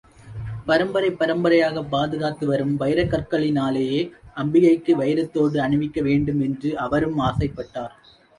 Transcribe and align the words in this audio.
பரம்பரை 0.65 1.09
பரம்பரையாகப் 1.11 1.89
பாதுகாத்து 1.89 2.47
வரும் 2.47 2.79
வைரக் 2.79 3.11
கற்களினாலேயே 3.11 4.01
அம்பிகைக்கு 4.35 4.95
வைரத்தோடு 4.95 5.59
அணிவிக்க 5.59 6.01
வேண்டும் 6.01 6.41
என்று 6.41 6.77
அவரும் 6.77 7.19
ஆசைப்பட்டார். 7.19 7.95